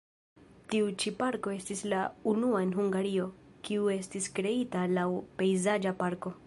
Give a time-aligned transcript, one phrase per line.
[0.73, 1.99] Tiu ĉi parko estis la
[2.33, 3.29] unua en Hungario,
[3.69, 5.09] kiu estis kreita laŭ
[5.43, 6.39] pejzaĝa parko.